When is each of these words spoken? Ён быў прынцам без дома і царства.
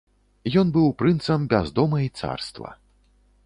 Ён 0.61 0.71
быў 0.77 0.87
прынцам 1.03 1.45
без 1.53 1.65
дома 1.81 1.97
і 2.07 2.13
царства. 2.23 2.69